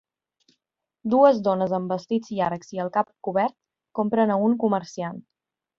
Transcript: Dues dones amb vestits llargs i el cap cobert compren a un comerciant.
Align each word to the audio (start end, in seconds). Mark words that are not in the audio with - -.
Dues 1.13 1.41
dones 1.49 1.75
amb 1.79 1.93
vestits 1.95 2.33
llargs 2.39 2.75
i 2.77 2.83
el 2.87 2.93
cap 2.99 3.13
cobert 3.29 3.57
compren 4.01 4.35
a 4.35 4.41
un 4.49 4.63
comerciant. 4.67 5.27